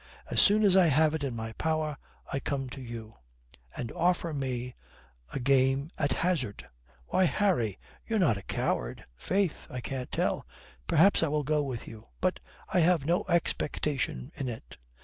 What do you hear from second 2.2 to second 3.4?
I come to you"